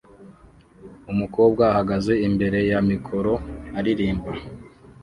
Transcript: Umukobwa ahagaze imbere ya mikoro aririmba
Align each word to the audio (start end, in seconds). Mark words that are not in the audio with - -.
Umukobwa 1.11 1.61
ahagaze 1.71 2.13
imbere 2.27 2.59
ya 2.71 2.79
mikoro 2.89 3.33
aririmba 3.77 4.31